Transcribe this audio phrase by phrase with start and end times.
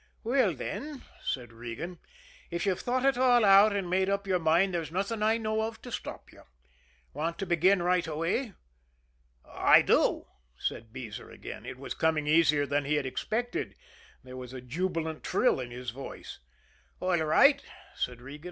[0.23, 1.99] "Well, then," said Regan,
[2.49, 5.61] "if you've thought it all out and made up your mind, there's nothing I know
[5.61, 6.41] of to stop you.
[7.13, 8.53] Want to begin right away?"
[9.45, 10.25] "I do,"
[10.57, 11.67] said Beezer again.
[11.67, 13.75] It was coming easier than he had expected
[14.23, 16.39] there was a jubilant trill in his voice.
[16.99, 17.61] "All right,"
[17.93, 18.39] said Regan.